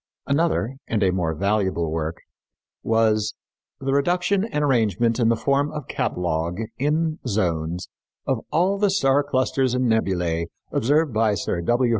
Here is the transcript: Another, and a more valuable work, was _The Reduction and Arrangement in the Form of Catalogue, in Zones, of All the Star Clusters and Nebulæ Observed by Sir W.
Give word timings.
Another, 0.25 0.77
and 0.87 1.03
a 1.03 1.11
more 1.11 1.35
valuable 1.35 1.91
work, 1.91 2.23
was 2.81 3.35
_The 3.79 3.93
Reduction 3.93 4.43
and 4.45 4.63
Arrangement 4.63 5.19
in 5.19 5.29
the 5.29 5.35
Form 5.35 5.71
of 5.71 5.87
Catalogue, 5.87 6.57
in 6.79 7.19
Zones, 7.27 7.87
of 8.25 8.39
All 8.51 8.79
the 8.79 8.89
Star 8.89 9.21
Clusters 9.23 9.75
and 9.75 9.85
Nebulæ 9.85 10.47
Observed 10.71 11.13
by 11.13 11.35
Sir 11.35 11.61
W. 11.61 11.89